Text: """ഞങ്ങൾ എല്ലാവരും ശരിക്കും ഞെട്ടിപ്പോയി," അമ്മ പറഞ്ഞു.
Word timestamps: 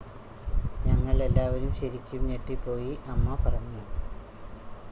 """ഞങ്ങൾ 0.83 1.23
എല്ലാവരും 1.23 1.71
ശരിക്കും 1.73 2.23
ഞെട്ടിപ്പോയി," 2.27 2.91
അമ്മ 3.07 3.37
പറഞ്ഞു. 3.45 3.83